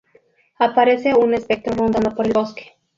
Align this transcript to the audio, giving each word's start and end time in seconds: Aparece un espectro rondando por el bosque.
Aparece 0.57 1.13
un 1.13 1.35
espectro 1.35 1.75
rondando 1.75 2.15
por 2.15 2.25
el 2.25 2.33
bosque. 2.33 2.71